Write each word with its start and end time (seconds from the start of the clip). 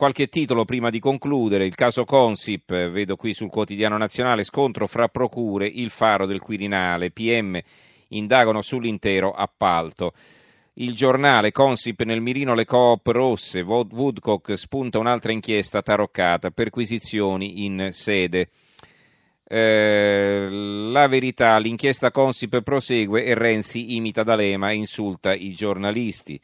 qualche 0.00 0.28
titolo 0.28 0.64
prima 0.64 0.88
di 0.88 0.98
concludere. 0.98 1.66
Il 1.66 1.74
caso 1.74 2.06
Consip, 2.06 2.70
eh, 2.70 2.88
vedo 2.88 3.16
qui 3.16 3.34
sul 3.34 3.50
quotidiano 3.50 3.98
nazionale, 3.98 4.44
scontro 4.44 4.86
fra 4.86 5.08
procure, 5.08 5.66
il 5.66 5.90
faro 5.90 6.24
del 6.24 6.40
Quirinale, 6.40 7.10
PM 7.10 7.60
indagano 8.08 8.62
sull'intero 8.62 9.30
appalto. 9.30 10.14
Il 10.76 10.94
giornale 10.94 11.52
Consip 11.52 12.00
nel 12.04 12.22
mirino 12.22 12.54
le 12.54 12.64
coop 12.64 13.08
rosse, 13.08 13.60
Woodcock 13.60 14.56
spunta 14.56 14.98
un'altra 14.98 15.32
inchiesta 15.32 15.82
taroccata, 15.82 16.50
perquisizioni 16.50 17.66
in 17.66 17.90
sede. 17.92 18.48
Eh, 19.46 20.48
la 20.48 21.08
verità, 21.08 21.58
l'inchiesta 21.58 22.10
Consip 22.10 22.62
prosegue 22.62 23.22
e 23.22 23.34
Renzi 23.34 23.96
imita 23.96 24.22
D'Alema 24.22 24.70
e 24.70 24.76
insulta 24.76 25.34
i 25.34 25.52
giornalisti. 25.52 26.40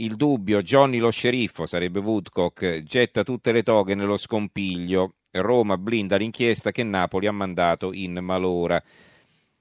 Il 0.00 0.14
dubbio, 0.14 0.62
Johnny 0.62 0.98
lo 0.98 1.10
sceriffo, 1.10 1.66
sarebbe 1.66 1.98
Woodcock, 1.98 2.84
getta 2.84 3.24
tutte 3.24 3.50
le 3.50 3.64
toghe 3.64 3.96
nello 3.96 4.16
scompiglio. 4.16 5.14
Roma 5.32 5.76
blinda 5.76 6.16
l'inchiesta 6.16 6.70
che 6.70 6.84
Napoli 6.84 7.26
ha 7.26 7.32
mandato 7.32 7.92
in 7.92 8.16
malora. 8.22 8.80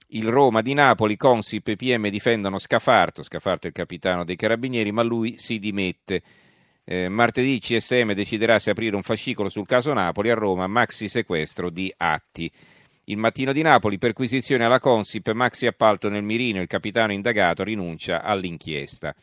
Il 0.09 0.27
Roma 0.27 0.62
di 0.62 0.76
Napoli, 0.76 1.17
Consip 1.17 1.70
e 1.70 1.76
PM 1.76 2.09
difendono 2.09 2.59
Scafarto, 2.59 3.23
Scafarto 3.23 3.65
è 3.65 3.70
il 3.70 3.76
capitano 3.76 4.23
dei 4.23 4.35
carabinieri, 4.35 4.91
ma 4.91 5.02
lui 5.02 5.38
si 5.38 5.57
dimette. 5.57 6.21
Eh, 6.84 7.09
martedì 7.09 7.57
CSM 7.57 8.12
deciderà 8.12 8.59
se 8.59 8.70
aprire 8.70 8.95
un 8.95 9.01
fascicolo 9.01 9.49
sul 9.49 9.65
caso 9.65 9.91
Napoli 9.91 10.29
a 10.29 10.35
Roma, 10.35 10.67
maxi 10.67 11.09
sequestro 11.09 11.71
di 11.71 11.91
atti. 11.98 12.49
Il 13.05 13.17
mattino 13.17 13.51
di 13.51 13.63
Napoli, 13.63 13.98
perquisizione 13.98 14.65
alla 14.65 14.79
Consip, 14.79 15.31
maxi 15.31 15.65
appalto 15.65 16.09
nel 16.09 16.21
mirino, 16.23 16.62
il 16.62 16.67
capitano 16.67 17.12
indagato 17.12 17.63
rinuncia 17.63 18.21
all'inchiesta. 18.21 19.15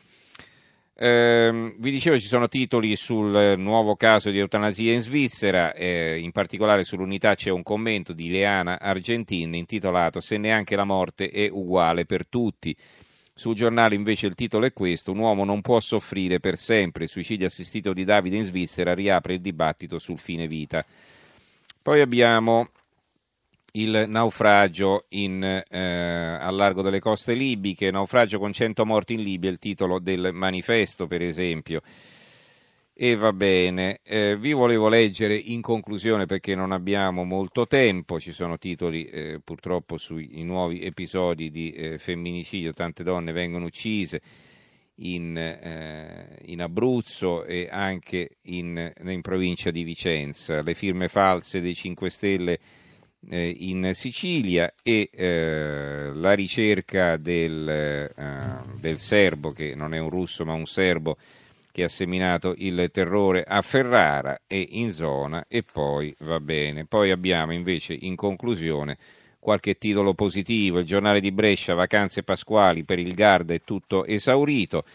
Eh, 0.97 1.75
vi 1.77 1.91
dicevo 1.91 2.17
ci 2.17 2.25
sono 2.25 2.47
titoli 2.47 2.95
sul 2.95 3.55
nuovo 3.57 3.97
caso 3.97 4.29
di 4.29 4.39
eutanasia 4.39 4.93
in 4.93 5.01
Svizzera, 5.01 5.73
eh, 5.73 6.19
in 6.19 6.31
particolare 6.31 6.85
sull'unità 6.85 7.35
c'è 7.35 7.49
un 7.49 7.63
commento 7.63 8.13
di 8.13 8.29
Leana 8.29 8.79
Argentin 8.79 9.53
intitolato 9.55 10.21
Se 10.21 10.37
neanche 10.37 10.77
la 10.77 10.85
morte 10.85 11.29
è 11.29 11.49
uguale 11.51 12.05
per 12.05 12.25
tutti. 12.27 12.73
Sul 13.37 13.55
giornale 13.55 13.95
invece 13.95 14.27
il 14.27 14.35
titolo 14.35 14.65
è 14.65 14.71
questo, 14.71 15.11
un 15.11 15.19
uomo 15.19 15.43
non 15.43 15.61
può 15.61 15.81
soffrire 15.81 16.39
per 16.39 16.55
sempre, 16.55 17.03
il 17.03 17.09
suicidio 17.09 17.47
assistito 17.47 17.91
di 17.91 18.05
Davide 18.05 18.37
in 18.37 18.43
Svizzera 18.43 18.93
riapre 18.93 19.33
il 19.33 19.41
dibattito 19.41 19.99
sul 19.99 20.17
fine 20.17 20.47
vita. 20.47 20.85
Poi 21.81 21.99
abbiamo 21.99 22.69
il 23.75 24.05
naufragio 24.07 25.05
in, 25.09 25.43
eh, 25.43 25.79
al 25.79 26.55
largo 26.55 26.81
delle 26.81 26.99
coste 26.99 27.33
libiche, 27.33 27.91
naufragio 27.91 28.39
con 28.39 28.51
100 28.51 28.85
morti 28.85 29.13
in 29.13 29.21
Libia, 29.21 29.49
il 29.49 29.59
titolo 29.59 29.99
del 29.99 30.31
manifesto 30.33 31.07
per 31.07 31.21
esempio. 31.21 31.81
E 32.97 33.15
va 33.15 33.33
bene, 33.33 33.99
eh, 34.03 34.37
vi 34.37 34.53
volevo 34.53 34.87
leggere 34.87 35.35
in 35.35 35.59
conclusione 35.59 36.25
perché 36.25 36.55
non 36.55 36.71
abbiamo 36.71 37.25
molto 37.25 37.65
tempo, 37.65 38.21
ci 38.21 38.31
sono 38.31 38.57
titoli 38.57 39.03
eh, 39.03 39.41
purtroppo 39.43 39.97
sui 39.97 40.41
nuovi 40.43 40.81
episodi 40.81 41.51
di 41.51 41.71
eh, 41.71 41.97
femminicidio, 41.97 42.71
tante 42.71 43.03
donne 43.03 43.33
vengono 43.33 43.65
uccise 43.65 44.21
in, 44.99 45.35
eh, 45.35 46.37
in 46.45 46.61
Abruzzo 46.61 47.43
e 47.43 47.67
anche 47.69 48.37
in, 48.43 48.93
in 49.03 49.21
provincia 49.21 49.71
di 49.71 49.83
Vicenza, 49.83 50.61
le 50.61 50.73
firme 50.73 51.09
false 51.09 51.59
dei 51.59 51.75
5 51.75 52.09
Stelle 52.09 52.59
eh, 53.29 53.55
in 53.59 53.91
Sicilia 53.93 54.73
e 54.83 55.09
eh, 55.11 56.11
la 56.13 56.33
ricerca 56.33 57.17
del, 57.17 57.67
eh, 57.67 58.11
del, 58.79 58.97
serbo, 58.97 59.51
che 59.51 59.75
non 59.75 59.93
è 59.93 59.99
un 59.99 60.09
russo 60.09 60.45
ma 60.45 60.53
un 60.53 60.65
serbo, 60.65 61.17
che 61.71 61.83
ha 61.83 61.89
seminato 61.89 62.53
il 62.57 62.89
terrore 62.91 63.43
a 63.43 63.61
Ferrara 63.61 64.41
e 64.47 64.65
in 64.71 64.91
zona 64.91 65.45
e 65.47 65.63
poi 65.63 66.15
va 66.19 66.39
bene. 66.39 66.85
Poi 66.85 67.11
abbiamo 67.11 67.53
invece 67.53 67.97
in 67.99 68.15
conclusione 68.15 68.97
qualche 69.39 69.77
titolo 69.77 70.13
positivo, 70.13 70.79
il 70.79 70.85
giornale 70.85 71.19
di 71.19 71.31
Brescia, 71.31 71.73
vacanze 71.73 72.23
pasquali 72.23 72.83
per 72.83 72.97
il 72.97 73.13
Garda 73.13 73.53
è 73.53 73.61
tutto 73.63 74.05
esaurito. 74.05 74.85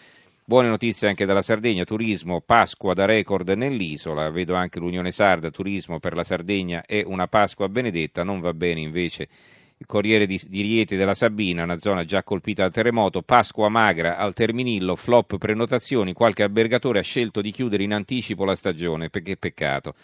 Buone 0.50 0.66
notizie 0.66 1.06
anche 1.06 1.26
dalla 1.26 1.42
Sardegna, 1.42 1.84
turismo, 1.84 2.40
Pasqua 2.40 2.92
da 2.92 3.04
record 3.04 3.48
nell'isola, 3.50 4.30
vedo 4.30 4.56
anche 4.56 4.80
l'Unione 4.80 5.12
Sarda, 5.12 5.48
turismo 5.48 6.00
per 6.00 6.12
la 6.12 6.24
Sardegna 6.24 6.82
è 6.84 7.04
una 7.06 7.28
Pasqua 7.28 7.68
benedetta, 7.68 8.24
non 8.24 8.40
va 8.40 8.52
bene 8.52 8.80
invece 8.80 9.28
il 9.76 9.86
Corriere 9.86 10.26
di, 10.26 10.40
di 10.48 10.62
Rieti 10.62 10.96
della 10.96 11.14
Sabina, 11.14 11.62
una 11.62 11.78
zona 11.78 12.04
già 12.04 12.24
colpita 12.24 12.62
dal 12.62 12.72
terremoto, 12.72 13.22
Pasqua 13.22 13.68
magra 13.68 14.16
al 14.16 14.34
Terminillo, 14.34 14.96
flop 14.96 15.38
prenotazioni, 15.38 16.14
qualche 16.14 16.42
albergatore 16.42 16.98
ha 16.98 17.02
scelto 17.02 17.40
di 17.40 17.52
chiudere 17.52 17.84
in 17.84 17.92
anticipo 17.92 18.44
la 18.44 18.56
stagione, 18.56 19.08
perché 19.08 19.36
peccato. 19.36 19.94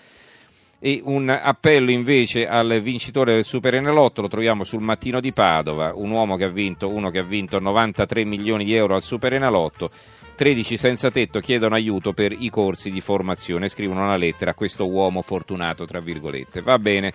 E 0.79 1.01
un 1.05 1.29
appello 1.29 1.91
invece 1.91 2.47
al 2.47 2.81
vincitore 2.83 3.35
del 3.35 3.45
Super 3.45 3.75
Enalotto 3.75 4.21
lo 4.21 4.29
troviamo 4.29 4.63
sul 4.63 4.83
mattino 4.83 5.21
di 5.21 5.33
Padova, 5.33 5.93
un 5.95 6.11
uomo 6.11 6.37
che 6.37 6.45
ha 6.45 6.49
vinto, 6.49 6.89
uno 6.89 7.11
che 7.11 7.21
ha 7.21 7.25
vinto 7.25 7.59
93 7.59 8.25
milioni 8.25 8.65
di 8.65 8.75
euro 8.75 8.95
al 8.95 9.03
Super 9.03 9.33
Enalotto 9.33 9.91
13 10.37 10.77
senza 10.77 11.11
tetto 11.11 11.41
chiedono 11.41 11.75
aiuto 11.75 12.13
per 12.13 12.31
i 12.31 12.51
corsi 12.51 12.91
di 12.91 13.01
formazione, 13.01 13.69
scrivono 13.69 14.05
una 14.05 14.17
lettera 14.17 14.51
a 14.51 14.55
questo 14.55 14.87
uomo 14.87 15.23
fortunato, 15.23 15.87
tra 15.87 15.99
virgolette. 15.99 16.61
Va 16.61 16.79
bene. 16.79 17.13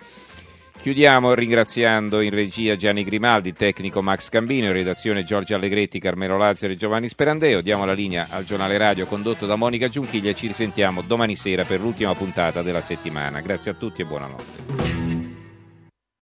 Chiudiamo 0.78 1.32
ringraziando 1.34 2.20
in 2.20 2.30
regia 2.30 2.74
Gianni 2.74 3.04
Grimaldi, 3.04 3.52
tecnico 3.52 4.02
Max 4.02 4.28
Cambino, 4.28 4.66
in 4.66 4.72
redazione 4.72 5.22
Giorgio 5.22 5.54
Allegretti, 5.54 6.00
Carmelo 6.00 6.36
Lazzaro 6.36 6.72
e 6.72 6.76
Giovanni 6.76 7.08
Sperandeo. 7.08 7.60
Diamo 7.60 7.84
la 7.84 7.92
linea 7.92 8.26
al 8.30 8.44
giornale 8.44 8.76
radio 8.78 9.06
condotto 9.06 9.46
da 9.46 9.54
Monica 9.54 9.88
Giunchiglia 9.88 10.30
e 10.30 10.34
ci 10.34 10.48
risentiamo 10.48 11.02
domani 11.02 11.36
sera 11.36 11.64
per 11.64 11.80
l'ultima 11.80 12.14
puntata 12.14 12.62
della 12.62 12.80
settimana. 12.80 13.40
Grazie 13.40 13.70
a 13.70 13.74
tutti 13.74 14.02
e 14.02 14.04
buonanotte. 14.04 14.91